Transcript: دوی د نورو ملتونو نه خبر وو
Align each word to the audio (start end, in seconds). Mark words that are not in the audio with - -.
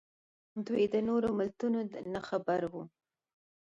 دوی 0.67 0.83
د 0.93 0.95
نورو 1.07 1.29
ملتونو 1.39 1.79
نه 2.13 2.21
خبر 2.27 2.61
وو 2.71 2.83